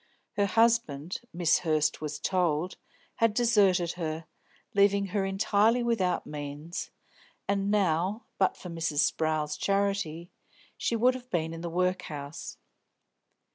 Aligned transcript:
Her 0.31 0.47
husband 0.47 1.21
Miss 1.31 1.59
Hurst 1.59 2.01
was 2.01 2.19
told 2.19 2.75
had 3.17 3.35
deserted 3.35 3.91
her, 3.91 4.25
leaving 4.73 5.05
her 5.13 5.25
entirely 5.25 5.83
without 5.83 6.25
means, 6.25 6.89
and 7.47 7.69
now, 7.69 8.25
but 8.39 8.57
for 8.57 8.69
Mrs. 8.71 9.01
Sprowl's 9.01 9.55
charity, 9.57 10.31
she 10.75 10.95
would 10.95 11.13
have 11.13 11.29
been 11.29 11.53
in 11.53 11.61
the 11.61 11.69
workhouse. 11.69 12.57